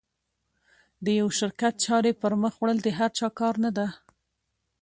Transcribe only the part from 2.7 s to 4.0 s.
د هر چا کار نه ده.